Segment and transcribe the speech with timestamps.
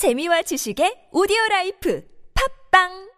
[0.00, 2.00] 재미와 지식의 오디오 라이프.
[2.32, 3.09] 팝빵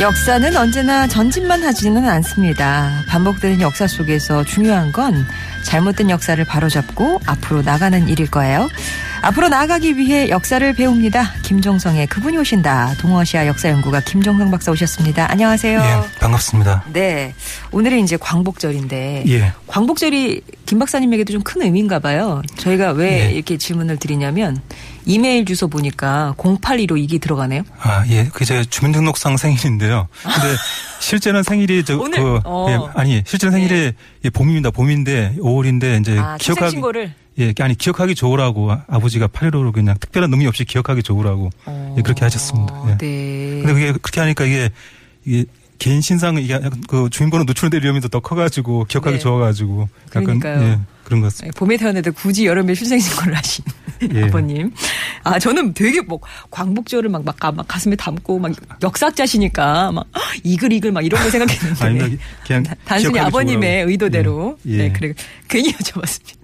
[0.00, 3.02] 역사는 언제나 전진만 하지는 않습니다.
[3.08, 5.26] 반복되는 역사 속에서 중요한 건
[5.64, 8.68] 잘못된 역사를 바로잡고 앞으로 나가는 일일 거예요.
[9.20, 11.32] 앞으로 나아가기 위해 역사를 배웁니다.
[11.42, 12.94] 김종성의 그분이 오신다.
[13.00, 15.30] 동아시아 역사연구가 김종성 박사 오셨습니다.
[15.30, 15.80] 안녕하세요.
[15.80, 16.84] 예, 반갑습니다.
[16.92, 17.34] 네.
[17.72, 19.52] 오늘은 이제 광복절인데 예.
[19.66, 22.42] 광복절이 김 박사님에게도 좀 큰 의미인가 봐요.
[22.58, 23.32] 저희가 왜 예.
[23.32, 24.60] 이렇게 질문을 드리냐면
[25.06, 27.62] 이메일 주소 보니까 082로 이게 들어가네요.
[27.80, 28.24] 아, 예.
[28.28, 30.08] 그게 제 주민등록상 생일인데요.
[30.22, 30.56] 근데
[31.00, 32.18] 실제는 생일이 저, 오늘?
[32.22, 32.66] 그, 어.
[32.68, 33.92] 예, 아니, 실제는 생일이
[34.24, 34.70] 예, 봄입니다.
[34.70, 40.32] 봄인데 5월인데 이제 아, 기억하기 출생신고를 예, 아니 기억하기 좋으라고 아- 아버지가 8.15로 그냥 특별한
[40.32, 41.50] 의미 없이 기억하기 좋으라고
[41.96, 42.74] 예, 그렇게 하셨습니다.
[42.88, 42.98] 예.
[42.98, 43.60] 네.
[43.62, 44.70] 근데 그게 그렇게 하니까 이게
[45.24, 45.44] 이게
[45.78, 46.58] 개인 신상 이게
[46.88, 49.22] 그 주민번호 노출될 위험이 더 커가지고 기억하기 네.
[49.22, 50.62] 좋아가지고 약간 그러니까요.
[50.62, 51.56] 예, 그런 것 같습니다.
[51.58, 53.64] 봄에 태어났는데 굳이 여름에 출생신고를 하신
[54.14, 54.24] 예.
[54.24, 54.72] 아버님.
[55.22, 56.18] 아 저는 되게 뭐
[56.50, 58.52] 광복절을 막, 막, 가- 막 가슴에 담고 막
[58.82, 60.06] 역사학자시니까 막
[60.42, 62.24] 이글 이글 막 이런 거 생각했는데 아닙니다.
[62.44, 63.90] 그냥 다- 단순히 아버님의 좋으라고.
[63.92, 64.72] 의도대로 예.
[64.72, 64.76] 예.
[64.78, 65.14] 네 그래
[65.48, 66.37] 괜히 여쭤봤습니다.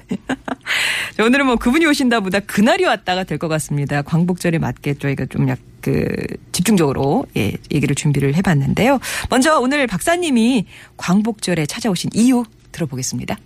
[1.16, 4.02] 자, 오늘은 뭐 그분이 오신다 보다 그날이 왔다가 될 것 같습니다.
[4.02, 6.16] 광복절에 맞게 저희가 좀 약 그
[6.52, 8.98] 집중적으로 예 얘기를 준비를 해봤는데요.
[9.28, 10.64] 먼저 오늘 박사님이
[10.96, 13.36] 광복절에 찾아오신 이유 들어보겠습니다.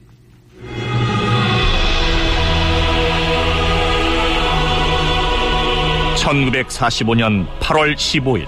[6.17, 8.47] 1945년 8월 15일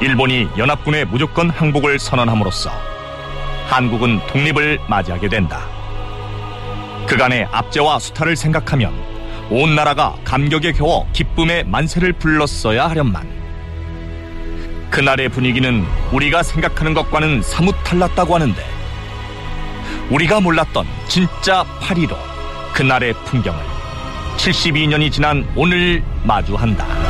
[0.00, 2.70] 일본이 연합군의 무조건 항복을 선언함으로써
[3.68, 5.73] 한국은 독립을 맞이하게 된다.
[7.06, 8.92] 그간의 압제와 수탈을 생각하면
[9.50, 13.28] 온 나라가 감격에 겨워 기쁨의 만세를 불렀어야 하련만
[14.90, 18.62] 그날의 분위기는 우리가 생각하는 것과는 사뭇 달랐다고 하는데
[20.10, 22.16] 우리가 몰랐던 진짜 8.15
[22.72, 23.60] 그날의 풍경을
[24.36, 27.03] 72년이 지난 오늘 마주한다.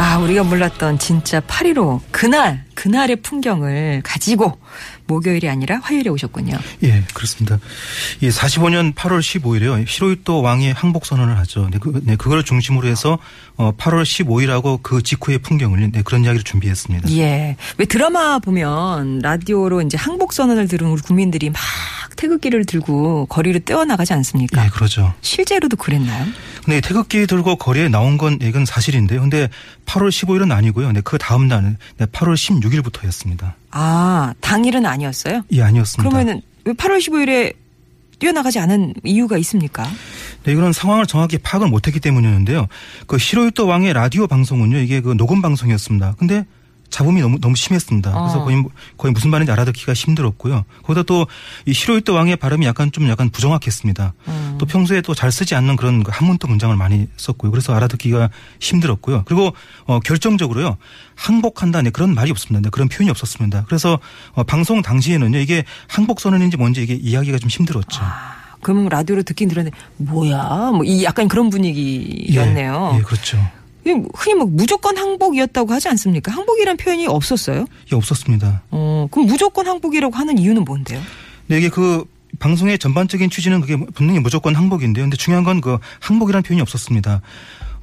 [0.00, 4.58] 아, 우리가 몰랐던 진짜 8.15 그날, 그날의 풍경을 가지고
[5.06, 6.56] 목요일이 아니라 화요일에 오셨군요.
[6.84, 7.58] 예, 그렇습니다.
[8.22, 9.84] 이 45년 8월 15일에요.
[9.86, 11.68] 히로이토 왕이 항복 선언을 하죠.
[11.70, 13.18] 네, 그, 네, 그걸 중심으로 해서
[13.56, 17.10] 어, 8월 15일하고 그 직후의 풍경을 네, 그런 이야기를 준비했습니다.
[17.18, 17.56] 예.
[17.76, 21.60] 왜 드라마 보면 라디오로 이제 항복 선언을 들은 우리 국민들이 막
[22.20, 24.62] 태극기를 들고 거리를 떼어나가지 않습니까?
[24.64, 25.14] 예, 그러죠.
[25.22, 26.26] 실제로도 그랬나요?
[26.68, 29.22] 이 태극기 들고 거리에 나온 건 이건 사실인데요.
[29.22, 29.48] 근데
[29.86, 30.92] 8월 15일은 아니고요.
[30.92, 33.54] 네, 그 다음 날은 네, 8월 16일부터였습니다.
[33.70, 35.44] 아, 당일은 아니었어요?
[35.52, 36.08] 예, 아니었습니다.
[36.08, 37.54] 그러면은 왜 8월 15일에
[38.18, 39.88] 뛰어나가지 않은 이유가 있습니까?
[40.44, 42.68] 네, 이거는 상황을 정확히 파악을 못했기 때문이었는데요.
[43.06, 46.16] 그 히로유토 왕의 라디오 방송은요, 이게 그 녹음 방송이었습니다.
[46.18, 46.44] 근데
[46.90, 48.10] 잡음이 너무 너무 심했습니다.
[48.12, 48.44] 그래서 어.
[48.44, 50.64] 거의 뭐- 거의 무슨 말인지 알아듣기가 힘들었고요.
[50.82, 51.26] 거기다 또
[51.66, 54.12] 이 히로유토 왕의 발음이 약간 좀 약간 부정확했습니다.
[54.28, 54.56] 음.
[54.58, 57.50] 또 평소에 또 잘 쓰지 않는 그런 그 한문도 문장을 많이 썼고요.
[57.50, 58.28] 그래서 알아듣기가
[58.60, 59.22] 힘들었고요.
[59.26, 59.52] 그리고
[59.86, 60.76] 어 결정적으로요
[61.14, 62.60] 항복한다 네 그런 말이 없습니다.
[62.62, 63.64] 네, 그런 표현이 없었습니다.
[63.66, 63.98] 그래서
[64.32, 68.02] 어 방송 당시에는요 이게 항복 선언인지 뭔지 이게 이야기가 좀 힘들었죠.
[68.62, 70.70] 그러면 라디오로 듣긴 들었는데 뭐야?
[70.72, 72.90] 뭐 이 약간 그런 분위기였네요.
[72.94, 73.38] 예, 예, 그렇죠.
[73.84, 76.32] 흔히 뭐 무조건 항복이었다고 하지 않습니까?
[76.32, 77.66] 항복이란 표현이 없었어요.
[77.92, 78.62] 예, 없었습니다.
[78.70, 81.00] 어, 그럼 무조건 항복이라고 하는 이유는 뭔데요?
[81.46, 82.04] 네, 이게 그
[82.38, 85.04] 방송의 전반적인 취지는 그게 분명히 무조건 항복인데요.
[85.04, 87.20] 근데 중요한 건 그 항복이라는 표현이 없었습니다.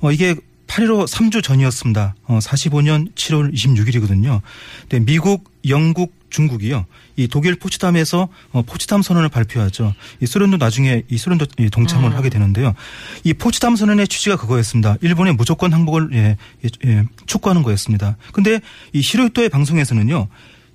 [0.01, 0.35] 어, 이게
[0.77, 2.13] 8.15 3주 전이었습니다.
[2.25, 4.41] 어, 45년 7월 26일이거든요.
[4.89, 6.85] 네, 미국, 영국, 중국이요.
[7.15, 9.95] 이 독일 포츠담에서 어, 포츠담 선언을 발표하죠.
[10.21, 12.75] 이 소련도 나중에 이 소련도 이 동참을 하게 되는데요.
[13.23, 14.97] 이 포츠담 선언의 취지가 그거였습니다.
[15.01, 18.17] 일본의 무조건 항복을 예, 예, 예, 촉구하는 거였습니다.
[18.31, 18.59] 근데
[18.93, 20.27] 이 히로이토의 방송에서는요.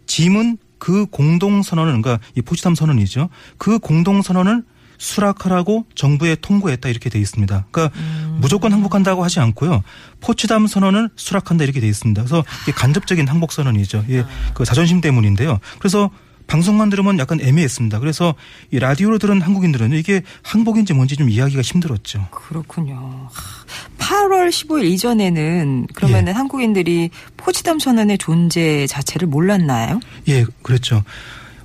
[0.06, 3.28] 짐은 그 공동 선언을 그러니까 이 포츠담 선언이죠.
[3.56, 4.64] 그 공동 선언을
[5.02, 7.66] 수락하라고 정부에 통고했다 이렇게 돼 있습니다.
[7.70, 8.38] 그러니까 음.
[8.40, 9.82] 무조건 항복한다고 하지 않고요.
[10.20, 12.22] 포츠담 선언을 수락한다 이렇게 돼 있습니다.
[12.22, 14.04] 그래서 이게 간접적인 항복 선언이죠.
[14.10, 15.58] 예, 그 자존심 때문인데요.
[15.81, 16.10] 그래서
[16.46, 17.99] 방송만 들으면 약간 애매했습니다.
[17.99, 18.34] 그래서
[18.70, 22.28] 이 라디오로 들은 한국인들은 이게 항복인지 뭔지 좀 이해하기가 힘들었죠.
[22.31, 23.28] 그렇군요.
[23.99, 26.37] 8월 15일 이전에는 그러면은 예.
[26.37, 30.00] 한국인들이 포치담 선언의 존재 자체를 몰랐나요?
[30.28, 31.02] 예, 그랬죠.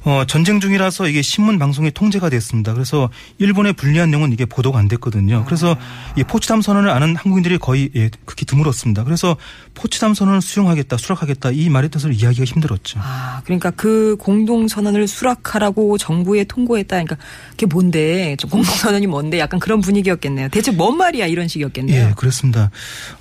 [0.07, 2.73] 어, 전쟁 중이라서 이게 신문 방송에 통제가 됐습니다.
[2.73, 3.09] 그래서
[3.39, 5.43] 일본에 불리한 내용은 이게 보도가 안 됐거든요.
[5.43, 5.75] 그래서
[6.15, 9.03] 이 포츠담 선언을 아는 한국인들이 거의 예, 극히 드물었습니다.
[9.03, 9.35] 그래서
[9.73, 13.01] 포츠담 선언을 수용하겠다, 수락하겠다 이 말의 뜻을 이해하기가 힘들었죠.
[13.03, 17.03] 아, 그러니까 그 공동 선언을 수락하라고 정부에 통고했다.
[17.03, 17.17] 그러니까
[17.49, 18.37] 그게 뭔데?
[18.37, 19.39] 좀 공동 선언이 뭔데?
[19.39, 20.47] 약간 그런 분위기였겠네요.
[20.47, 21.25] 대체 뭔 말이야?
[21.25, 22.11] 이런 식이었겠네요.
[22.11, 22.71] 예, 그렇습니다.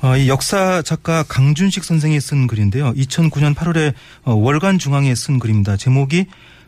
[0.02, 2.92] 어, 이 역사 작가 강준식 선생이 쓴 글인데요.
[2.94, 3.92] 2009년 8월에
[4.22, 5.76] 어, 월간 중앙에 쓴 글입니다.
[5.76, 6.26] 제목이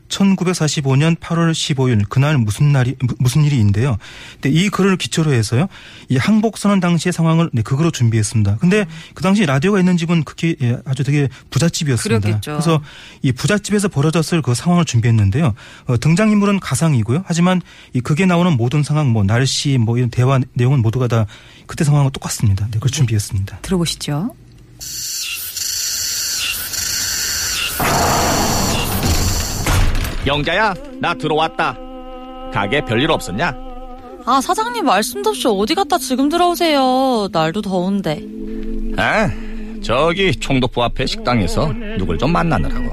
[0.09, 3.97] 1945년 8월 15일 그날 무슨 날이 무- 무슨 일이인데요.
[4.41, 5.69] 근데 이 글을 기초로 해서요.
[6.09, 8.57] 이 항복 선언 당시의 상황을 네, 극으로 준비했습니다.
[8.59, 12.21] 근데 그 당시 라디오가 있는 집은 극히 예, 아주 되게 부잣집이었습니다.
[12.21, 12.53] 그렇겠죠.
[12.53, 12.81] 그래서
[13.23, 15.55] 이 부잣집에서 벌어졌을 그 상황을 준비했는데요.
[15.87, 17.25] 어, 등장 인물은 가상이고요.
[17.27, 17.61] 하지만
[17.93, 21.27] 이 극에 나오는 모든 상황 뭐 날씨 뭐 이런 대화 내용은 모두가 다
[21.67, 22.65] 그때 상황과 똑같습니다.
[22.67, 23.59] 네, 그걸 준비했습니다.
[23.63, 24.35] 들어보시죠.
[30.29, 31.77] 영자야, 나 들어왔다.
[32.53, 33.55] 가게 별일 없었냐?
[34.27, 37.29] 아, 사장님 말씀도 없이 어디 갔다 지금 들어오세요.
[37.33, 38.23] 날도 더운데.
[38.99, 39.31] 아,
[39.83, 42.91] 저기 총독부 앞에 식당에서 누굴 좀 만나느라고.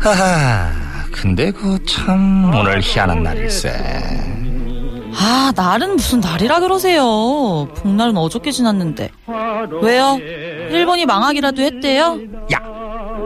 [0.00, 0.70] 하하,
[1.10, 3.70] 근데 그 참 오늘 희한한 날일세.
[5.20, 7.66] 아, 날은 무슨 날이라 그러세요.
[7.76, 9.10] 복날은 어저께 지났는데.
[9.82, 10.18] 왜요?
[10.20, 12.18] 일본이 망하기라도 했대요?
[12.52, 12.58] 야,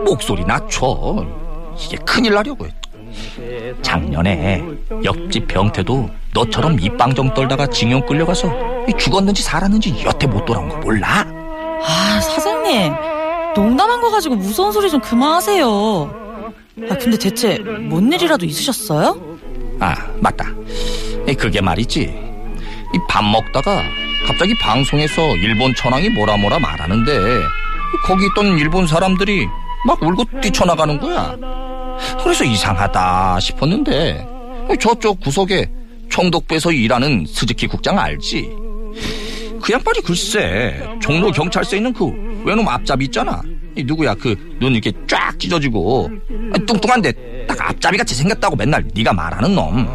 [0.05, 1.27] 목소리 낮춰.
[1.79, 2.67] 이게 큰일 나려고.
[3.83, 4.65] 작년에
[5.05, 8.51] 옆집 병태도 너처럼 입방정 떨다가 징용 끌려가서
[8.99, 11.27] 죽었는지 살았는지 여태 못 돌아온 거 몰라?
[11.85, 12.93] 아, 사장님.
[13.55, 15.67] 농담한 거 가지고 무서운 소리 좀 그만하세요.
[16.91, 19.39] 아, 근데 대체 뭔 일이라도 있으셨어요?
[19.81, 20.47] 아, 맞다.
[21.29, 22.33] 이 그게 말이지.
[22.95, 23.83] 이밥 먹다가
[24.27, 27.41] 갑자기 방송에서 일본 천황이 뭐라 뭐라 말하는데
[28.05, 29.47] 거기 있던 일본 사람들이
[29.87, 31.37] 막 울고 뛰쳐나가는 거야.
[32.23, 34.27] 그래서 이상하다 싶었는데
[34.81, 35.71] 저쪽 구석에
[36.09, 38.51] 총독부에서 일하는 스즈키 국장 알지?
[39.63, 42.07] 그 양반이 글쎄 종로 경찰서에 있는 그
[42.45, 43.41] 외놈 앞잡이 있잖아.
[43.77, 46.11] 이 누구야 그 눈 이렇게 쫙 찢어지고
[46.67, 49.87] 뚱뚱한데 딱 앞잡이 같이 생겼다고 맨날 네가 말하는 놈.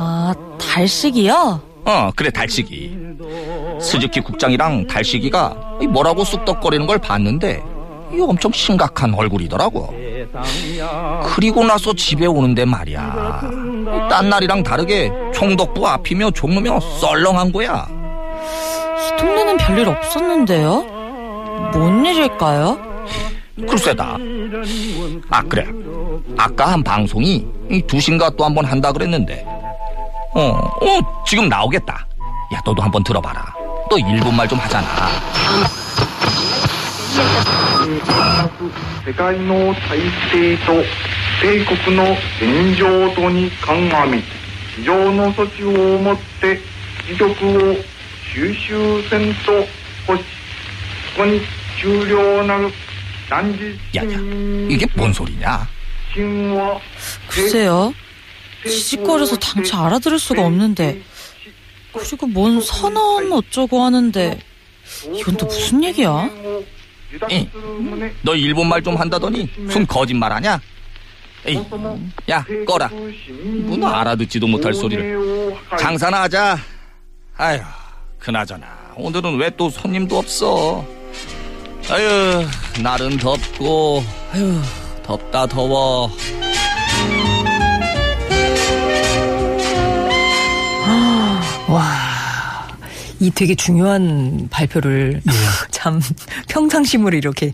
[0.00, 1.60] 아, 달식이요?
[1.84, 2.96] 어 그래 달식이.
[3.80, 7.62] 스즈키 국장이랑 달식이가 이 뭐라고 쑥덕거리는 걸 봤는데
[8.12, 9.94] 이 엄청 심각한 얼굴이더라고.
[11.34, 13.40] 그리고 나서 집에 오는데 말이야.
[14.10, 17.86] 딴 날이랑 다르게 총독부 앞이며 종로며 썰렁한 거야.
[17.90, 20.82] 이 동네는 별일 없었는데요?
[21.72, 22.78] 뭔 일일까요?
[23.68, 24.16] 글쎄다.
[25.30, 25.66] 아 그래.
[26.36, 29.44] 아까 한 방송이 이 두신가 또 한 번 한다 그랬는데.
[30.34, 32.06] 어, 어 지금 나오겠다.
[32.54, 33.44] 야 너도 한번 들어봐라.
[33.90, 34.86] 너 일본 말 좀 하잖아.
[39.05, 39.99] 世界の体
[40.31, 40.73] 制と
[41.41, 42.03] 米国の
[42.39, 44.23] 現状とに鑑み
[44.75, 46.59] 非常の措置をもって
[47.07, 47.75] 自力を
[48.33, 49.51] 収集せんと
[50.07, 50.23] 欲し
[51.15, 51.41] ここに
[51.79, 52.69] 終了なる
[53.29, 54.17] 断実 야야,
[54.69, 55.67] 이게 뭔 소리냐?
[56.13, 56.79] 真は
[57.27, 57.93] 글쎄요.
[58.65, 61.01] 지직거려서 당최 알아들을 수가 없는데.
[61.91, 64.39] 그리고 뭔 선언 어쩌고 하는데.
[65.13, 66.29] 이건 또 무슨 얘기야?
[67.30, 67.48] 이,
[68.22, 70.60] 너 일본말 좀 한다더니 순 거짓말하냐?
[71.46, 71.58] 에이,
[72.30, 72.88] 야 꺼라.
[72.88, 75.54] 문 알아듣지도 못할 소리를.
[75.78, 76.58] 장사나 하자.
[77.36, 77.60] 아휴,
[78.18, 80.84] 그나저나 오늘은 왜 또 손님도 없어?
[81.90, 82.46] 아휴,
[82.82, 84.60] 날은 덥고, 아휴,
[85.04, 86.10] 덥다 더워.
[91.68, 91.84] 와,
[93.20, 95.20] 이 되게 중요한 발표를
[95.70, 96.00] 참
[96.48, 97.52] 평상심으로 이렇게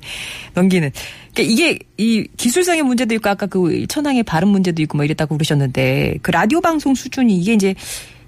[0.54, 0.90] 넘기는.
[1.34, 6.18] 그러니까 이게 이 기술상의 문제도 있고 아까 그 천황의 발음 문제도 있고 뭐 이랬다고 그러셨는데
[6.22, 7.74] 그 라디오 방송 수준이 이게 이제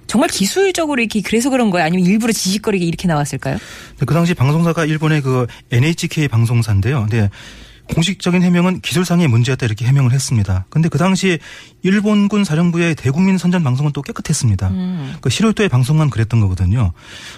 [0.06, 1.86] 정말 기술적으로 이렇게 그래서 그런 거예요?
[1.86, 3.58] 아니면 일부러 지직거리게 이렇게 나왔을까요?
[3.98, 7.06] 그 당시 방송사가 일본의 그 NHK 방송사인데요.
[7.10, 7.28] 네.
[7.94, 10.66] 공식적인 해명은 기술상의 문제였다 이렇게 해명을 했습니다.
[10.68, 11.38] 근데 그 당시
[11.82, 14.70] 일본군 사령부의 대국민 선전 방송은 또 깨끗했습니다.
[15.20, 16.92] 그 시로토의 방송만 그랬던 거거든요.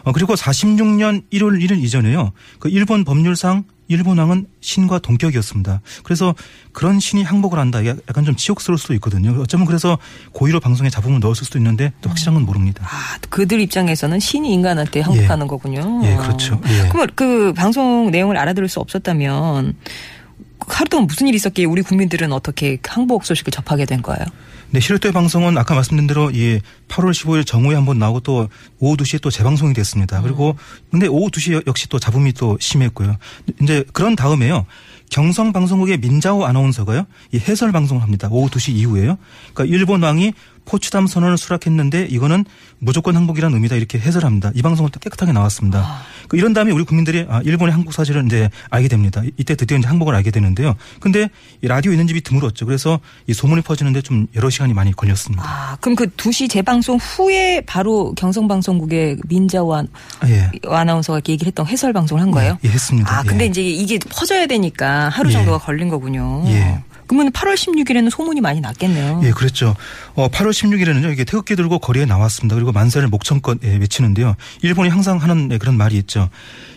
[0.05, 2.33] 어, 그리고 46년 1월 1일 이전에요.
[2.59, 5.81] 그 일본 법률상 일본 왕은 신과 동격이었습니다.
[6.03, 6.35] 그래서
[6.73, 7.85] 그런 신이 항복을 한다.
[7.85, 9.41] 약간 좀 치욕스러울 수도 있거든요.
[9.41, 9.99] 어쩌면 그래서
[10.33, 12.87] 고의로 방송에 잡음을 넣었을 수도 있는데 또 확실한 건 모릅니다.
[12.87, 16.03] 아, 그들 입장에서는 신이 인간한테 항복하는 거군요.
[16.05, 16.61] 예, 그렇죠.
[16.69, 16.89] 예.
[16.91, 19.75] 그럼 그 방송 내용을 알아들을 수 없었다면
[20.75, 24.25] 하루 동안 무슨 일이 있었기에 우리 국민들은 어떻게 항복 소식을 접하게 된 거예요?
[24.71, 28.49] 네, 시로토의 방송은 아까 말씀드린 대로 예, 8월 15일 정오에 한번 나오고 또
[28.79, 30.21] 오후 2시에 또 재방송이 됐습니다.
[30.21, 30.57] 그리고
[30.91, 33.17] 근데 오후 2시 역시 또 잡음이 또 심했고요.
[33.63, 34.67] 이제 그런 다음에요.
[35.11, 37.07] 경성 방송국의 민자오 아나운서가요.
[37.33, 38.29] 이 해설 방송을 합니다.
[38.31, 39.17] 오후 2시 이후에요.
[39.55, 40.33] 그러니까 일본 왕이
[40.65, 42.45] 포츠담 선언을 수락했는데 이거는
[42.79, 44.53] 무조건 항복이라는 의미다 이렇게 해설합니다.
[44.55, 46.03] 이 방송은 또 깨끗하게 나왔습니다.
[46.29, 49.23] 그 이런 다음에 우리 국민들이 아, 일본의 항복 사실을 이제 알게 됩니다.
[49.25, 50.75] 이- 이때 드디어 이제 항복을 알게 되는데요.
[51.01, 51.31] 근데
[51.63, 52.67] 이 라디오 있는 집이 드물었죠.
[52.67, 55.43] 그래서 이 소문이 퍼지는데 좀 여러 시간이 많이 걸렸습니다.
[55.43, 59.85] 아, 그럼 그 2시 재방송 후에 바로 경성방송국의 민자와
[60.21, 60.51] 아, 예.
[60.67, 62.59] 아나운서가 얘기를 했던 해설 방송을 한 거예요?
[62.65, 63.11] 예, 했습니다.
[63.21, 63.49] 아, 근데 예.
[63.49, 65.33] 이제 이게 퍼져야 되니까 하루 예.
[65.33, 66.43] 정도가 걸린 거군요.
[66.47, 66.83] 예.
[67.07, 69.23] 그러면 8월 16일에는 소문이 많이 났겠네요.
[69.25, 69.75] 예, 그랬죠.
[70.15, 72.55] 어, 8월 16일에는요, 이게 태극기 들고 거리에 나왔습니다.
[72.55, 74.37] 그리고 만세를 목청껏 예, 외치는데요.
[74.63, 76.29] 일본이 항상 하는 예, 그런 말이 있죠.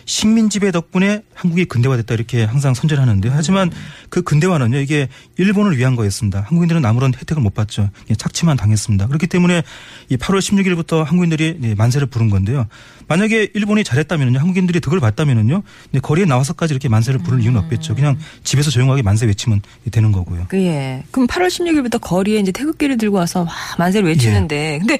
[0.04, 3.32] 식민 지배 덕분에 한국이 근대화됐다 이렇게 항상 선전을 하는데요.
[3.34, 3.70] 하지만
[4.08, 6.40] 그 근대화는요, 이게 일본을 위한 거였습니다.
[6.40, 7.90] 한국인들은 아무런 혜택을 못 받죠.
[8.06, 9.06] 그냥 착취만 당했습니다.
[9.06, 9.62] 그렇기 때문에
[10.08, 12.66] 이 8월 16일부터 한국인들이 예, 만세를 부른 건데요.
[13.08, 15.62] 만약에 일본이 잘했다면요, 한국인들이 득을 봤다면요,
[16.02, 17.94] 거리에 나와서까지 이렇게 만세를 부를 이유는 없겠죠.
[17.94, 20.46] 그냥 집에서 조용하게 만세 외치면 되는 거고요.
[20.48, 21.02] 그, 예.
[21.10, 24.98] 그럼 8월 16일부터 거리에 이제 태극기를 들고 와서 막 만세를 외치는데, 근데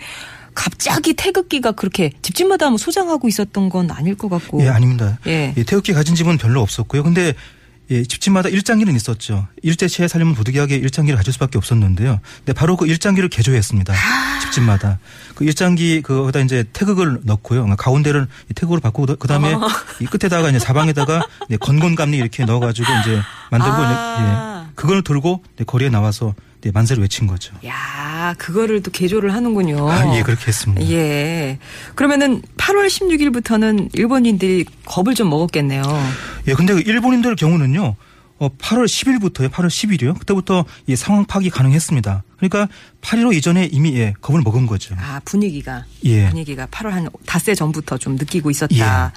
[0.55, 4.63] 갑자기 태극기가 그렇게 집집마다 뭐 소장하고 있었던 건 아닐 것 같고.
[4.63, 5.19] 예, 아닙니다.
[5.27, 5.55] 예.
[5.57, 7.03] 예, 태극기 가진 집은 별로 없었고요.
[7.03, 7.35] 근데
[7.91, 9.47] 예, 집집마다 일장기는 있었죠.
[9.63, 12.21] 일제시에 살려면 부득이하게 일장기를 가질 수밖에 없었는데요.
[12.39, 13.93] 근데 바로 그 일장기를 개조했습니다.
[14.43, 14.99] 집집마다.
[15.35, 17.63] 그 일장기 그거다 이제 태극을 넣고요.
[17.63, 19.55] 그러니까 가운데를 이 태극으로 바꾸고 그 다음에
[20.01, 21.27] 이 끝에다가 이제 사방에다가
[21.61, 24.63] 건곤감리 이렇게 넣어가지고 이제 만들고 아.
[24.63, 27.55] 이제 예, 그걸 들고 이제 거리에 나와서 이제 만세를 외친 거죠.
[27.67, 29.91] 야, 그거를 또 개조를 하는군요.
[29.91, 30.89] 아, 예, 그렇게 했습니다.
[30.91, 31.59] 예.
[31.97, 35.83] 그러면은 8월 16일부터는 일본인들이 겁을 좀 먹었겠네요.
[36.47, 37.97] 예, 근데 그 일본인들 경우는요,
[38.39, 40.17] 어, 8월 10일부터요, 8월 10일이요.
[40.21, 42.23] 그때부터 이 상황 파악이 가능했습니다.
[42.49, 42.69] 그러니까
[43.03, 44.97] 8.15 이전에 이미 예, 겁을 먹은 거죠.
[44.99, 45.85] 아, 분위기가.
[46.05, 46.29] 예.
[46.29, 49.13] 분위기가 8월 한 닷새 전부터 좀 느끼고 있었다.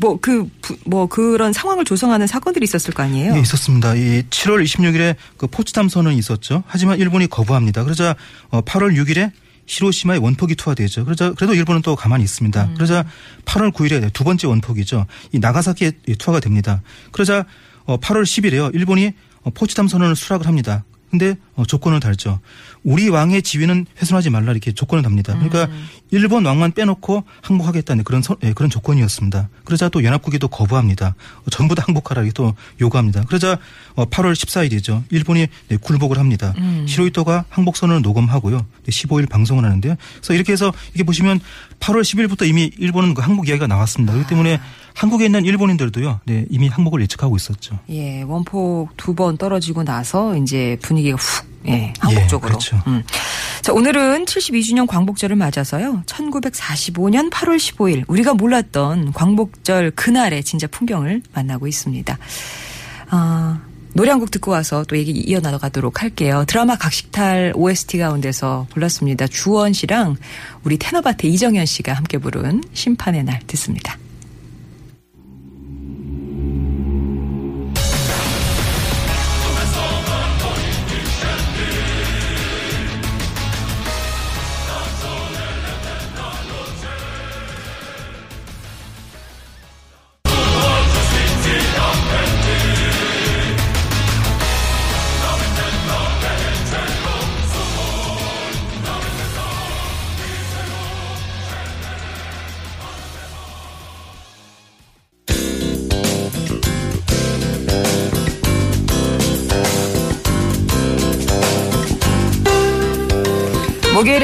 [0.00, 3.34] 뭐, 그, 부- 뭐, 그런 상황을 조성하는 사건들이 있었을 거 아니에요?
[3.36, 3.94] 예, 있었습니다.
[3.96, 6.62] 이 7월 26일에 그 포츠담 선언이 있었죠.
[6.66, 7.82] 하지만 일본이 거부합니다.
[7.82, 8.14] 그러자
[8.50, 9.32] 어, 8월 6일에
[9.66, 11.04] 히로시마에 원폭이 투하되죠.
[11.04, 12.64] 그러자 그래도 일본은 또 가만히 있습니다.
[12.64, 12.74] 음.
[12.74, 13.04] 그러자
[13.44, 15.04] 8월 9일에 두 번째 원폭이죠.
[15.32, 16.80] 이 나가사키에 투하가 됩니다.
[17.12, 17.44] 그러자
[17.84, 18.74] 어, 8월 10일에요.
[18.74, 20.84] 일본이 어, 포츠담 선언을 수락을 합니다.
[21.10, 22.38] 근데 어, 조건을 달죠.
[22.84, 25.32] 우리 왕의 지위는 훼손하지 말라 이렇게 조건을 답니다.
[25.34, 25.86] 그러니까 음.
[26.10, 29.48] 일본 왕만 빼놓고 항복하겠다는 그런 서- 예, 그런 조건이었습니다.
[29.64, 31.14] 그러자 또 연합국이 또 거부합니다.
[31.44, 33.22] 어, 전부 다 항복하라 이렇게 또 요구합니다.
[33.24, 33.58] 그러자
[33.94, 35.02] 어, 8월 14일이죠.
[35.10, 36.54] 일본이 네, 굴복을 합니다.
[36.86, 38.58] 히로이토가 항복 선언을 녹음하고요.
[38.58, 39.96] 네, 15일 방송을 하는데요.
[40.16, 41.40] 그래서 이렇게 해서 이게 보시면
[41.80, 44.12] 8월 10일부터 이미 일본은 그 항복 이야기가 나왔습니다.
[44.12, 44.60] 그렇기 때문에
[44.98, 46.20] 한국에 있는 일본인들도요.
[46.26, 47.78] 네, 이미 항복을 예측하고 있었죠.
[47.90, 52.48] 예, 원폭 두 번 떨어지고 나서 이제 분위기가 훅, 예, 한국 쪽으로.
[52.50, 52.80] 그렇죠.
[52.86, 53.02] 음.
[53.62, 56.02] 자, 오늘은 72주년 광복절을 맞아서요.
[56.06, 62.18] 1945년 8월 15일 우리가 몰랐던 광복절 그날의 진짜 풍경을 만나고 있습니다.
[63.10, 63.60] 아,
[63.94, 66.44] 노래 한 곡 듣고 와서 또 얘기 이어나가도록 할게요.
[66.46, 69.26] 드라마 각식탈 OST 가운데서 불렀습니다.
[69.28, 70.16] 주원 씨랑
[70.64, 73.96] 우리 테너바테 이정현 씨가 함께 부른 심판의 날 듣습니다.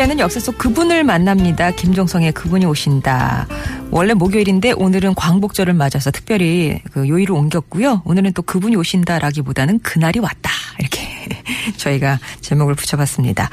[0.04, 1.70] 목요일에는 역사 속 그분을 만납니다.
[1.70, 3.46] 김종성의 그분이 오신다.
[3.90, 8.02] 원래 목요일인데 오늘은 광복절을 맞아서 특별히 그 요일을 옮겼고요.
[8.04, 10.50] 오늘은 또 그분이 오신다라기보다는 그날이 왔다.
[10.78, 11.00] 이렇게
[11.76, 13.48] 저희가 제목을 붙여봤습니다.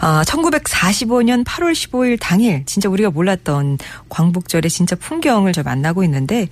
[0.00, 3.78] 아, 1945년 8월 15일 당일 진짜 우리가 몰랐던
[4.08, 6.48] 광복절의 진짜 풍경을 저 만나고 있는데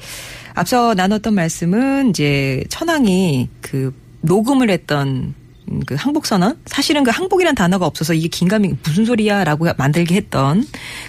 [0.54, 5.45] 앞서 나눴던 말씀은 이제 천황이 그 녹음을 했던 음,
[5.84, 6.58] 그 항복 선언?
[6.66, 10.66] 사실은 그 항복이란 단어가 없어서 이게 긴감이 무슨 소리야라고 만들게 했던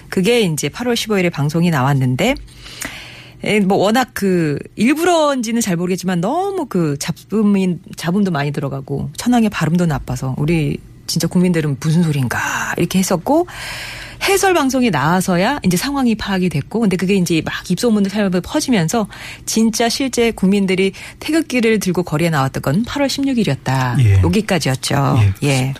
[0.08, 2.34] 그게 이제 8월 15일에 방송이 나왔는데
[3.44, 9.86] 에, 뭐 워낙 그 일부러인지는 잘 모르겠지만 너무 그 잡음이 잡음도 많이 들어가고 천황의 발음도
[9.86, 12.74] 나빠서 우리 진짜 국민들은 무슨 소리인가?
[12.76, 13.46] 이렇게 했었고
[14.22, 19.06] 해설 방송이 나와서야 이제 상황이 파악이 됐고 근데 그게 이제 막 입소문을 살며 퍼지면서
[19.46, 24.04] 진짜 실제 국민들이 태극기를 들고 거리에 나왔던 건 8월 16일이었다.
[24.04, 24.20] 예.
[24.22, 25.18] 여기까지였죠.
[25.42, 25.74] 예, 예.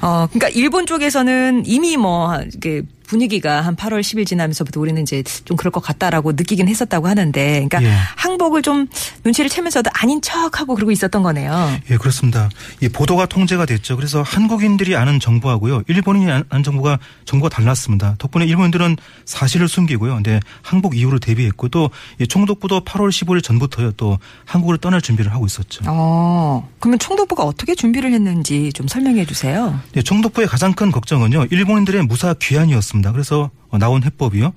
[0.00, 5.56] 어, 그러니까 일본 쪽에서는 이미 뭐 이게 분위기가 한 8월 10일 지나면서부터 우리는 이제 좀
[5.56, 7.92] 그럴 것 같다라고 느끼긴 했었다고 하는데, 그러니까 예.
[8.16, 8.86] 항복을 좀
[9.24, 11.78] 눈치를 채면서도 아닌 척하고 그러고 있었던 거네요.
[11.90, 12.48] 예, 그렇습니다.
[12.82, 13.96] 이 보도가 통제가 됐죠.
[13.96, 15.82] 그래서 한국인들이 아는 정보하고요.
[15.88, 18.16] 일본인이 아는- 아는 정보가 정보가 달랐습니다.
[18.18, 20.14] 덕분에 일본인들은 사실을 숨기고요.
[20.14, 23.92] 근데 항복 이후로 대비했고 또이 총독부도 8월 15일 전부터요.
[23.92, 25.84] 또 한국을 떠날 준비를 하고 있었죠.
[25.86, 29.78] 어, 그러면 총독부가 어떻게 준비를 했는지 좀 설명해 주세요.
[29.92, 31.46] 네, 총독부의 가장 큰 걱정은요.
[31.50, 32.95] 일본인들의 무사 귀환이었습니다.
[33.12, 34.52] 그래서 어, 나온 해법이요.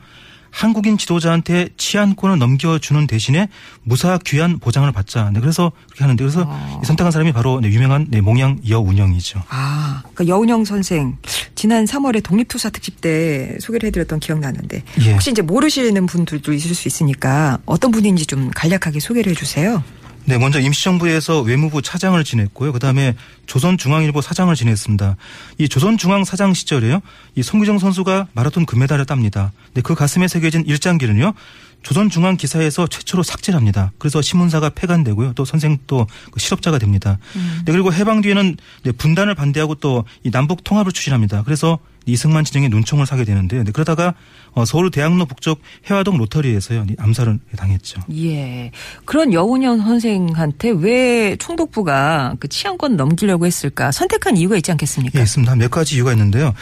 [0.51, 3.49] 한국인 지도자한테 치안권을 넘겨주는 대신에
[3.83, 5.29] 무사 귀환 보장을 받자.
[5.31, 6.49] 네, 그래서 그렇게 하는데 그래서
[6.81, 9.43] 이 선택한 사람이 바로 네, 유명한 네, 몽양 여운영이죠.
[9.49, 11.17] 아, 그러니까 여운영 선생
[11.55, 15.13] 지난 3월에 독립투사 특집 때 소개를 해드렸던 기억 나는데 예.
[15.13, 19.83] 혹시 이제 모르시는 분들도 있을 수 있으니까 어떤 분인지 좀 간략하게 소개를 해주세요.
[20.29, 22.71] 네, 먼저 임시정부에서 외무부 차장을 지냈고요.
[22.71, 23.15] 그다음에
[23.47, 25.15] 조선중앙일보 사장을 지냈습니다.
[25.57, 27.01] 이 조선중앙 사장 시절에요.
[27.33, 29.51] 이 송규정 선수가 마라톤 금메달을 땁니다.
[29.65, 31.33] 근데 그 가슴에 새겨진 일장기는요.
[31.81, 33.91] 조선중앙 기사에서 최초로 삭제를 합니다.
[33.97, 35.33] 그래서 신문사가 폐간되고요.
[35.33, 37.17] 또 선생 또그 실업자가 됩니다.
[37.65, 41.41] 네, 그리고 해방 뒤에는 네, 분단을 반대하고 또이 남북 통합을 추진합니다.
[41.41, 43.63] 그래서 이승만 진영에 눈총을 사게 되는데요.
[43.63, 44.13] 네, 그러다가
[44.53, 46.85] 어, 서울 대학로 북쪽 해화동 로터리에서요.
[46.89, 48.01] 이 암살을 당했죠.
[48.17, 48.71] 예.
[49.05, 53.91] 그런 여운영 선생한테 왜 총독부가 그 치안권 넘기려고 했을까?
[53.91, 55.19] 선택한 이유가 있지 않겠습니까?
[55.19, 55.55] 예, 있습니다.
[55.55, 56.53] 몇 가지 이유가 있는데요.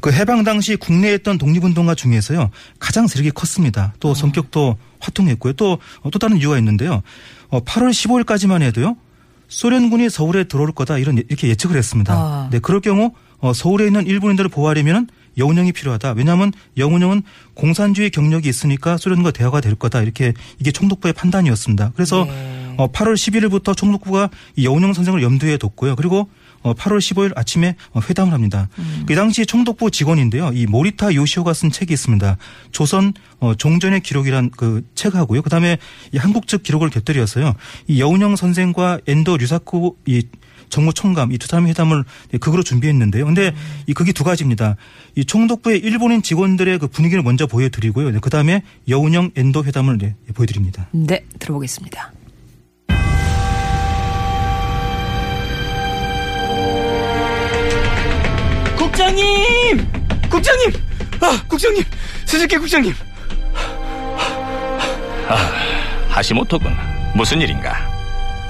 [0.00, 2.50] 그 해방 당시 국내에 있던 독립운동가 중에서요.
[2.78, 3.92] 가장 세력이 컸습니다.
[4.00, 5.52] 또 성격도 화통했고요.
[5.54, 7.02] 또, 어, 또 다른 이유가 있는데요.
[7.50, 8.96] 어, 8월 15일까지만 해도요.
[9.48, 12.14] 소련군이 서울에 들어올 거다 이런 예- 이렇게 예측을 했습니다.
[12.14, 12.48] 아.
[12.50, 13.12] 네, 그럴 경우
[13.44, 16.12] 어, 서울에 있는 일본인들을 보호하려면 여운형이 필요하다.
[16.12, 17.22] 왜냐하면 여운형은
[17.52, 20.00] 공산주의 경력이 있으니까 소련과 대화가 될 거다.
[20.00, 21.92] 이렇게 이게 총독부의 판단이었습니다.
[21.94, 22.74] 그래서 네.
[22.78, 25.94] 어, 8월 11일부터 총독부가 이 여운형 선생을 염두에 뒀고요.
[25.94, 26.30] 그리고
[26.62, 28.70] 어, 8월 15일 아침에 어, 회담을 합니다.
[29.04, 30.52] 그 당시 총독부 직원인데요.
[30.54, 32.38] 이 모리타 요시오가 쓴 책이 있습니다.
[32.72, 35.42] 조선 어, 종전의 기록이란 그 책하고요.
[35.42, 35.76] 그다음에
[36.12, 37.54] 이 한국 측 기록을 곁들여서요.
[37.88, 40.22] 이 여운형 선생과 엔도 류사코 이
[40.68, 43.24] 정무 총감 이 두 사람의 회담을 네, 극으로 준비했는데요.
[43.26, 43.54] 근데
[43.86, 44.76] 이 극이 두 가지입니다.
[45.14, 48.10] 이 총독부의 일본인 직원들의 그 분위기를 먼저 보여드리고요.
[48.10, 50.88] 네, 그 다음에 여운형 엔도 회담을 네, 보여드립니다.
[50.92, 52.12] 네, 들어보겠습니다.
[58.76, 59.88] 국장님!
[60.30, 60.72] 국장님!
[61.20, 61.82] 아, 국장님!
[62.26, 62.94] 스즈키 국장님!
[66.08, 66.72] 하시모토군
[67.14, 67.74] 무슨 일인가?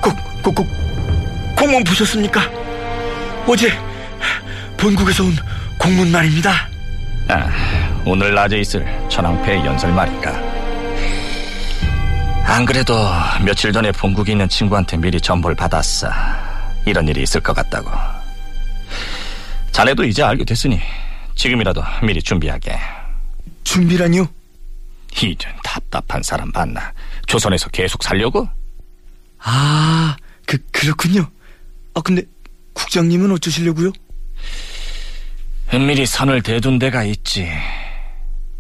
[0.02, 0.66] 국, 국, 국,
[1.64, 2.42] 공문 보셨습니까?
[3.46, 3.72] 어제
[4.76, 5.34] 본국에서 온
[5.78, 6.68] 공문 말입니다.
[7.28, 10.30] 아, 오늘 낮에 있을 천황폐 연설 말인가?
[12.44, 12.94] 안 그래도
[13.42, 16.10] 며칠 전에 본국에 있는 친구한테 미리 전보를 받았어.
[16.84, 17.90] 이런 일이 있을 것 같다고.
[19.72, 20.78] 자네도 이제 알게 됐으니
[21.34, 22.78] 지금이라도 미리 준비하게.
[23.64, 24.28] 준비라니요?
[25.16, 26.92] 이런 답답한 사람 봤나?
[27.26, 28.46] 조선에서 계속 살려고?
[29.38, 30.14] 아,
[30.46, 31.26] 그, 그렇군요.
[31.94, 32.22] 아, 근데
[32.74, 33.92] 국장님은 어쩌시려고요?
[35.72, 37.48] 은밀히 선을 대둔 데가 있지.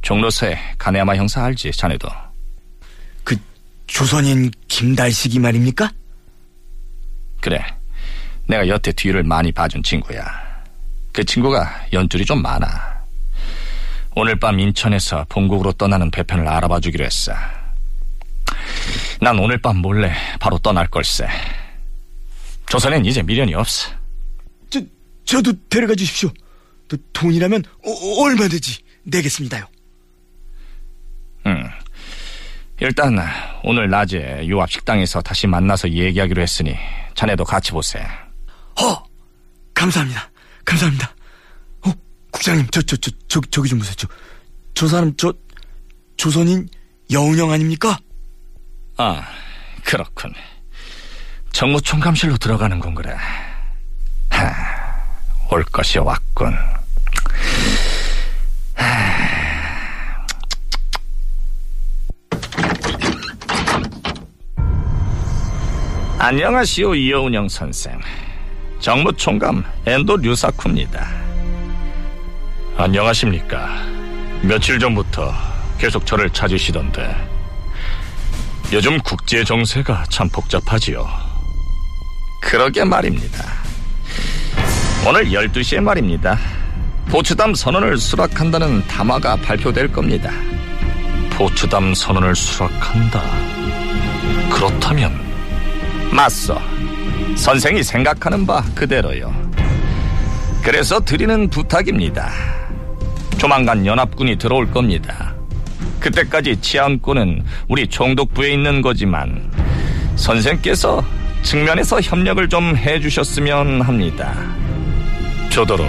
[0.02, 2.08] 종로서에 가네야마 형사 알지, 자네도.
[3.24, 3.36] 그,
[3.86, 5.90] 조선인 김달식이 말입니까?
[7.40, 7.64] 그래.
[8.46, 10.24] 내가 여태 뒤를 많이 봐준 친구야.
[11.12, 13.04] 그 친구가 연줄이 좀 많아.
[14.16, 17.32] 오늘 밤 인천에서 본국으로 떠나는 배편을 알아봐 주기로 했어.
[19.20, 21.26] 난 오늘 밤 몰래 바로 떠날 걸세.
[22.74, 23.88] 조선엔 이제 미련이 없어.
[24.68, 24.80] 저,
[25.24, 26.28] 저도 데려가 주십시오.
[26.88, 29.64] 또 돈이라면 어, 얼마든지 내겠습니다요.
[31.46, 31.70] 응.
[32.80, 33.16] 일단
[33.62, 36.74] 오늘 낮에 유압 식당에서 다시 만나서 얘기하기로 했으니
[37.14, 38.00] 자네도 같이 보세.
[38.80, 39.04] 허!
[39.72, 40.28] 감사합니다.
[40.64, 41.14] 감사합니다.
[41.86, 41.92] 어,
[42.32, 43.94] 국장님, 저, 저, 저, 저, 저기 좀 보세요.
[43.96, 44.08] 저,
[44.74, 45.32] 저 사람, 저,
[46.16, 46.68] 조선인
[47.12, 47.96] 여운형 아닙니까?
[48.96, 49.24] 아,
[49.84, 50.32] 그렇군.
[51.54, 53.14] 정무총 감실로 들어가는 건 그래.
[54.28, 54.52] 하,
[55.52, 56.52] 올 것이 왔군.
[66.18, 68.00] 안녕하시오 이여운영 선생.
[68.80, 71.06] 정무총감 엔도 류사쿠입니다.
[72.76, 73.68] 안녕하십니까?
[74.42, 75.32] 며칠 전부터
[75.78, 77.14] 계속 저를 찾으시던데
[78.72, 81.23] 요즘 국제 정세가 참 복잡하지요
[82.44, 83.44] 그러게 말입니다
[85.06, 86.38] 오늘 12시에 말입니다
[87.08, 90.30] 포츠담 선언을 수락한다는 담화가 발표될 겁니다
[91.30, 93.22] 포츠담 선언을 수락한다
[94.50, 95.34] 그렇다면
[96.14, 96.56] 맞소.
[97.34, 99.34] 선생이 생각하는 바 그대로요.
[100.62, 102.30] 그래서 드리는 부탁입니다.
[103.36, 105.34] 조만간 연합군이 들어올 겁니다.
[105.98, 109.50] 그때까지 치안권은 우리 총독부에 있는 거지만
[110.14, 111.04] 선생께서
[111.44, 114.34] 측면에서 협력을 좀 해주셨으면 합니다.
[115.50, 115.84] 저더러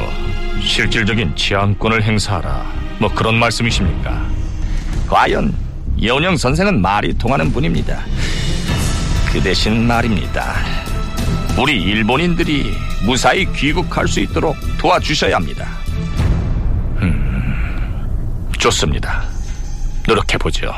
[0.62, 2.72] 실질적인 치안권을 행사하라.
[3.00, 4.26] 뭐 그런 말씀이십니까?
[5.08, 5.54] 과연
[6.00, 8.04] 예원영 선생은 말이 통하는 분입니다.
[9.32, 10.56] 그 대신 말입니다.
[11.58, 12.74] 우리 일본인들이
[13.06, 15.68] 무사히 귀국할 수 있도록 도와주셔야 합니다.
[17.02, 19.24] 음, 좋습니다.
[20.06, 20.74] 노력해보죠.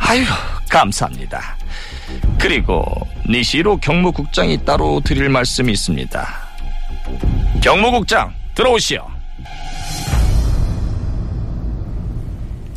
[0.00, 0.24] 아유,
[0.68, 1.59] 감사합니다.
[2.40, 2.84] 그리고
[3.28, 6.26] 니시로 경무국장이 따로 드릴 말씀이 있습니다.
[7.62, 9.09] 경무국장, 들어오시오.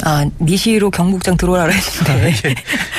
[0.05, 2.33] 아, 니시로 경북장 들어오라 그랬는데.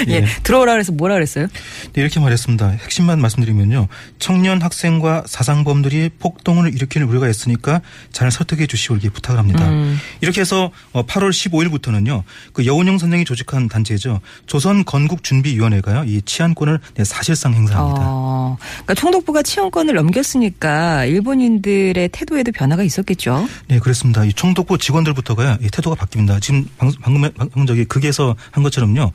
[0.09, 0.12] 예.
[0.12, 0.25] 예.
[0.43, 1.49] 들어오라 그래서 뭐라 그랬어요?
[1.93, 2.69] 네, 이렇게 말했습니다.
[2.71, 3.88] 핵심만 말씀드리면요.
[4.19, 9.69] 청년 학생과 사상범들이 폭동을 일으킬 우려가 있으니까 잘 설득해 주시오 이렇게 부탁을 합니다.
[9.69, 9.99] 음.
[10.23, 12.23] 이렇게 해서 8월 15일부터는요.
[12.55, 14.21] 그 여운영 선생이 조직한 단체죠.
[14.47, 16.05] 조선 건국 준비 위원회가요.
[16.07, 18.01] 이 치안권을 네, 사실상 행사합니다.
[18.03, 23.47] 어, 그러니까 총독부가 치안권을 넘겼으니까 일본인들의 태도에도 변화가 있었겠죠.
[23.69, 24.25] 네, 그렇습니다.
[24.25, 25.59] 이 총독부 직원들부터가요.
[25.61, 26.40] 이 태도가 바뀝니다.
[26.40, 29.12] 지금 방, 방금 방금 저기 극에서 한 것처럼요.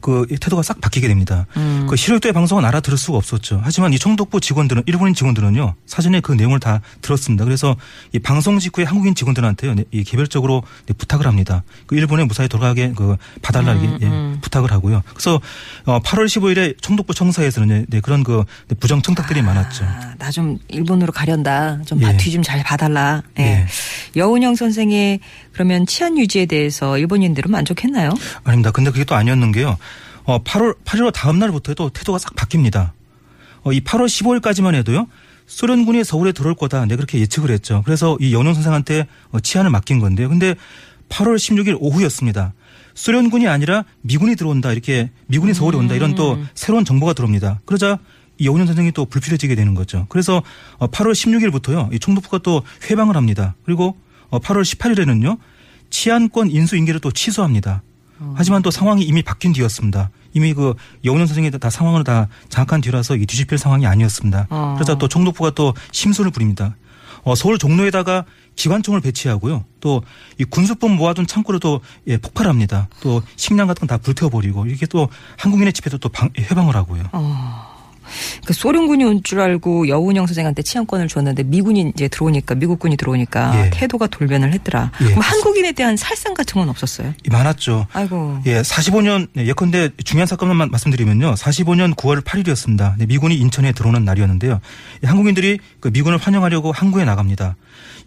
[0.00, 1.46] 그이 태도가 싹 바뀌게 됩니다.
[1.56, 1.86] 음.
[1.88, 3.60] 그 실효도의 방송은 알아들을 수가 없었죠.
[3.62, 7.44] 하지만 이 총독부 직원들은 일본인 직원들은요 사전에 그 내용을 다 들었습니다.
[7.44, 7.76] 그래서
[8.12, 11.62] 이 방송 직후에 한국인 직원들한테요 네, 이 개별적으로 네, 부탁을 합니다.
[11.86, 15.02] 그 일본에 무사히 돌아가게 그 봐달라 음, 예, 부탁을 하고요.
[15.10, 15.40] 그래서
[15.84, 18.44] 어, 8월 15일에 총독부 청사에서는 네, 그런 그
[18.80, 19.84] 부정 청탁들이 많았죠.
[19.84, 21.82] 아, 나좀 일본으로 가련다.
[21.86, 22.16] 좀 예.
[22.16, 23.22] 뒤좀잘 봐달라.
[23.38, 23.42] 예.
[23.42, 23.66] 예.
[24.16, 25.20] 여운영 선생의
[25.52, 28.10] 그러면 치안 유지에 대해서 일본인들은 만족했나요?
[28.44, 28.70] 아닙니다.
[28.70, 29.76] 근데 그게 또 아니었는 게요.
[30.24, 32.92] 어, 8월, 8월 다음 날부터 또 태도가 싹 바뀝니다.
[33.64, 35.06] 어, 이 8월 15일까지만 해도요.
[35.46, 36.86] 소련군이 서울에 들어올 거다.
[36.86, 37.82] 네, 그렇게 예측을 했죠.
[37.84, 40.28] 그래서 이 연용 선생한테 어, 치안을 맡긴 건데요.
[40.28, 40.54] 근데
[41.08, 42.54] 8월 16일 오후였습니다.
[42.94, 44.72] 소련군이 아니라 미군이 들어온다.
[44.72, 45.94] 이렇게 미군이 서울에 온다.
[45.94, 47.60] 이런 또 새로운 정보가 들어옵니다.
[47.64, 47.98] 그러자
[48.38, 50.06] 이 여운현 선생이 또 불필요해지게 되는 거죠.
[50.08, 50.42] 그래서
[50.78, 51.92] 어, 8월 16일부터요.
[51.92, 53.54] 이 총독부가 또 회방을 합니다.
[53.64, 53.96] 그리고
[54.30, 55.38] 어, 8월 18일에는요.
[55.92, 57.82] 치안권 인수 인계를 또 취소합니다.
[58.34, 60.10] 하지만 또 상황이 이미 바뀐 뒤였습니다.
[60.32, 60.74] 이미 그
[61.04, 64.46] 여운현 선생이 다 상황을 다 장악한 뒤라서 이 뒤집힐 상황이 아니었습니다.
[64.48, 64.74] 어.
[64.76, 66.76] 그러자 또 총독부가 또 심술을 부립니다.
[67.24, 68.24] 어, 서울 종로에다가
[68.56, 69.64] 기관총을 배치하고요.
[69.80, 70.02] 또
[70.38, 72.88] 이 군수품 모아둔 창고를 또 예, 폭발합니다.
[73.00, 77.02] 또 식량 같은 건 다 불태워버리고 이렇게 또 한국인의 집에도 또 방- 해방을 하고요.
[78.44, 83.70] 그 소련군이 온 줄 알고 여운영 선생한테 치안권을 줬는데 미군이 이제 들어오니까 미국군이 들어오니까 예.
[83.72, 84.90] 태도가 돌변을 했더라.
[85.00, 85.20] 예, 그럼.
[85.20, 87.14] 한국인에 대한 살상 같은 건 없었어요?
[87.24, 87.86] 이 많았죠.
[87.92, 88.38] 아이고.
[88.46, 91.34] 예, 45년 네, 예컨대 중요한 사건만 말씀드리면요.
[91.34, 92.94] 45년 9월 8일이었습니다.
[92.98, 94.60] 네, 미군이 인천에 들어오는 날이었는데요.
[95.04, 97.56] 예, 한국인들이 그 미군을 환영하려고 항구에 나갑니다.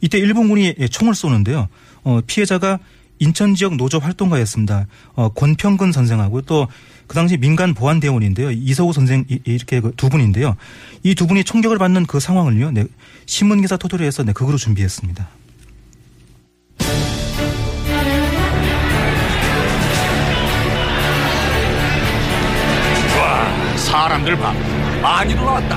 [0.01, 1.67] 이때 일본군이 예, 총을 쏘는데요.
[2.03, 2.79] 어, 피해자가
[3.19, 4.87] 인천 지역 노조 활동가였습니다.
[5.15, 6.67] 어, 권평근 선생하고 또
[7.07, 8.49] 그 당시 민간 보안 대원인데요.
[8.49, 10.55] 이서우 선생 이- 이렇게 그두 분인데요.
[11.03, 12.71] 이 두 분이 총격을 받는 그 상황을요.
[12.71, 12.85] 네,
[13.27, 15.27] 신문 기사 토토리에서 네, 극으로 준비했습니다.
[23.19, 24.53] 와, 사람들 봐.
[25.01, 25.75] 많이도 나왔다.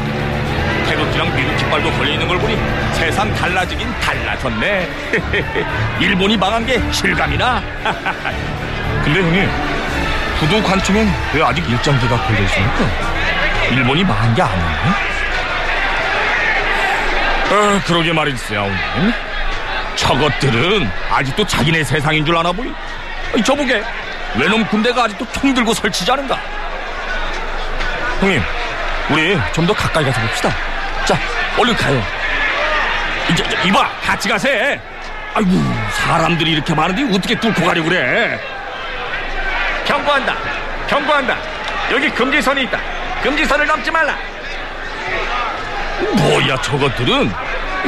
[0.89, 2.59] 태극기랑 미국 깃발도 걸려있는 걸 보니
[2.95, 4.89] 세상 달라지긴 달라졌네.
[6.01, 7.63] 일본이 망한 게 실감이나?
[9.05, 9.51] 근데 형님,
[10.41, 12.85] 구두 관청엔 왜 아직 일장기가 걸려있습니까?
[13.71, 15.09] 일본이 망한 게 아니에요?
[17.51, 19.13] 아, 그러게 말이세요, 형님.
[19.97, 22.73] 저것들은 아직도 자기네 세상인 줄 아나 보이.
[23.33, 23.83] 아니, 저보게
[24.37, 26.39] 외놈 군대가 아직도 총 들고 설치자는가?
[28.21, 28.43] 형님,
[29.11, 30.51] 우리 좀 더 가까이 가서 봅시다.
[31.09, 31.19] 자,
[31.57, 32.03] 얼른 가요.
[33.31, 34.79] 이제 저, 이봐, 같이 가세.
[35.33, 35.51] 아이고,
[35.91, 38.39] 사람들이 이렇게 많은데 어떻게 뚫고 가려고 그래?
[39.87, 40.37] 경고한다.
[40.87, 41.35] 경고한다.
[41.93, 42.79] 여기 금지선이 있다.
[43.23, 44.19] 금지선을 넘지 말라.
[46.13, 47.33] 뭐야, 저것들은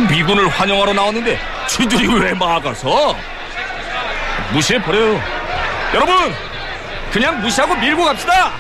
[0.09, 3.15] 미군을 환영하러 나왔는데 쥐들이 왜 막아서?
[4.53, 5.23] 무시해버려요.
[5.93, 6.35] 여러분,
[7.13, 8.53] 그냥 무시하고 밀고 갑시다.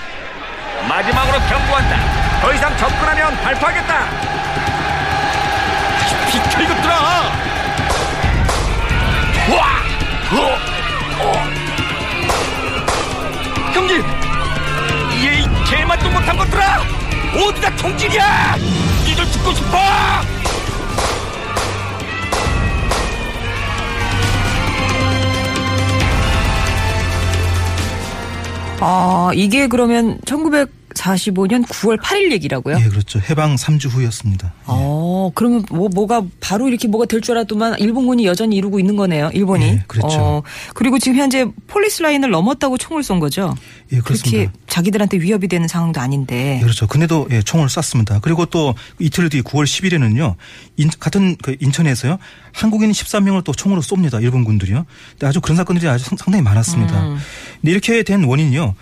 [0.86, 1.96] 마지막으로 경고한다.
[2.42, 4.29] 더 이상 접근하면 발포하겠다.
[10.32, 10.36] 어!
[11.22, 11.32] 어!
[13.72, 14.02] 형님!
[15.24, 16.82] 얘이 개맛도 못한 것들아!
[17.34, 18.56] 어디가 통질이야!
[19.06, 19.78] 니들 죽고 싶어!
[28.82, 32.78] 아, 이게 그러면 1945년 9월 8일 얘기라고요?
[32.80, 33.20] 예, 그렇죠.
[33.28, 34.54] 해방 3주 후였습니다.
[35.20, 39.30] 어, 그러면 뭐, 뭐가 바로 이렇게 뭐가 될 줄 알았더만 일본군이 여전히 이러고 있는 거네요.
[39.34, 39.64] 일본이.
[39.66, 40.08] 예, 그렇죠.
[40.18, 40.42] 어,
[40.74, 43.54] 그리고 지금 현재 폴리스 라인을 넘었다고 총을 쏜 거죠.
[43.92, 44.52] 예, 그렇게 그렇습니다.
[44.68, 46.56] 자기들한테 위협이 되는 상황도 아닌데.
[46.58, 46.86] 예, 그렇죠.
[46.86, 48.20] 근데도 예, 총을 쐈습니다.
[48.20, 50.34] 그리고 또 이틀 뒤 9월 10일에는요.
[50.98, 52.18] 같은 그 인천에서요.
[52.52, 54.22] 한국인 13명을 또 총으로 쏩니다.
[54.22, 54.86] 일본 군들이요.
[55.10, 57.00] 근데 아주 그런 사건들이 아주 상- 상당히 많았습니다.
[57.08, 57.18] 음.
[57.60, 58.74] 근데 이렇게 된 원인이요.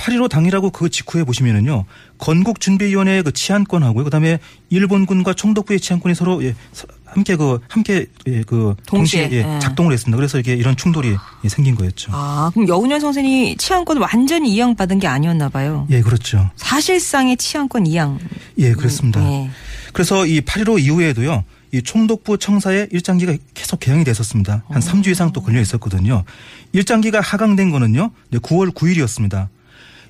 [0.00, 1.84] 8.15 당일하고 그 직후에 보시면은요.
[2.18, 4.04] 건국준비위원회의 그 치안권하고요.
[4.04, 4.38] 그 다음에
[4.70, 9.58] 일본군과 총독부의 치안권이 서로 예, 서- 함께 그 함께 예, 그 동시에, 동시에, 예, 예.
[9.58, 10.16] 작동을 했습니다.
[10.16, 12.12] 그래서 이게 이런 충돌이 예, 생긴 거였죠.
[12.14, 15.86] 아, 그럼 여운현 선생이 치안권 완전히 이양받은 게 아니었나 봐요.
[15.90, 16.50] 예, 그렇죠.
[16.56, 18.18] 사실상의 치안권 이양.
[18.58, 19.20] 예, 그렇습니다.
[19.22, 19.50] 예.
[19.92, 21.44] 그래서 이 8.15 이후에도요.
[21.72, 24.64] 이 총독부 청사에 일장기가 계속 개항이 됐었습니다.
[24.68, 26.24] 한 3주 이상 또 걸려 있었거든요.
[26.72, 28.10] 일장기가 하강된 거는요.
[28.30, 29.48] 이제 9월 9일이었습니다.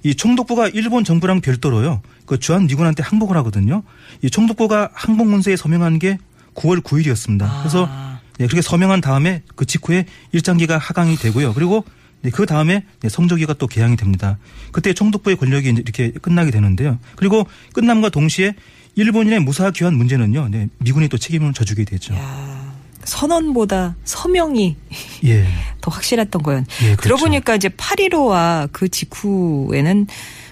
[0.02, 2.02] 이 총독부가 일본 정부랑 별도로요.
[2.26, 3.82] 그 주한 미군한테 항복을 하거든요.
[4.22, 6.18] 이 총독부가 항복 문서에 서명한 게
[6.54, 7.60] 9월 9일이었습니다.
[7.60, 7.88] 그래서
[8.38, 11.52] 네, 그렇게 서명한 다음에 그 직후에 일장기가 하강이 되고요.
[11.54, 11.84] 그리고
[12.22, 14.38] 네, 그 다음에 네, 성조기가 또 개항이 됩니다.
[14.72, 16.98] 그때 총독부의 권력이 이렇게 끝나게 되는데요.
[17.16, 18.54] 그리고 끝남과 동시에
[18.94, 20.48] 일본인의 무사 귀환 문제는요.
[20.48, 22.14] 네, 미군이 또 책임을 져주게 되죠.
[23.10, 24.76] 선언보다 서명이
[25.24, 25.44] 예.
[25.82, 26.64] 더 확실했던 거예요.
[26.82, 27.02] 예, 그렇죠.
[27.02, 30.06] 들어보니까 이제 8.15와 그 직후에는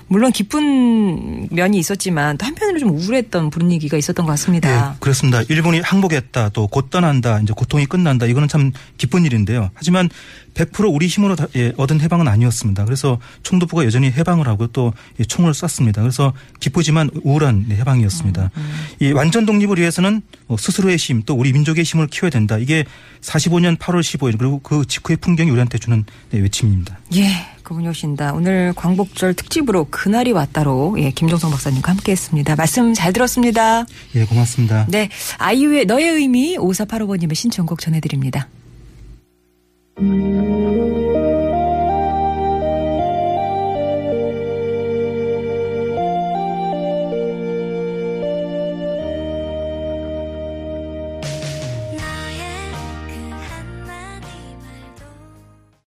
[0.08, 4.92] 물론 기쁜 면이 있었지만 또 한편으로 좀 우울했던 분위기가 있었던 것 같습니다.
[4.94, 5.42] 예, 그렇습니다.
[5.48, 8.26] 일본이 항복했다, 또 곧 떠난다, 이제 고통이 끝난다.
[8.26, 9.70] 이거는 참 기쁜 일인데요.
[9.74, 10.08] 하지만
[10.54, 12.84] 100% 우리 힘으로 다- 예, 얻은 해방은 아니었습니다.
[12.84, 16.00] 그래서 총독부가 여전히 해방을 하고 또이 총을 쐈습니다.
[16.02, 18.50] 그래서 기쁘지만 우울한 네, 해방이었습니다.
[19.00, 22.56] 이 완전 독립을 위해서는 어, 스스로의 힘, 또 우리 민족의 힘을 키워야 된다.
[22.58, 22.84] 이게
[23.20, 26.98] 45년 8월 15일 그리고 그 직후의 풍경이 우리한테 주는 네, 외침입니다.
[27.14, 27.28] 예,
[27.68, 28.32] 그분이 오신다.
[28.32, 32.56] 오늘 광복절 특집으로 그날이 왔다로 예, 김종성 박사님과 함께했습니다.
[32.56, 33.84] 말씀 잘 들었습니다.
[34.14, 34.86] 예, 고맙습니다.
[34.88, 38.48] 네, 아이유의 너의 의미 5485번님의 신청곡 전해드립니다.
[39.96, 41.37] 아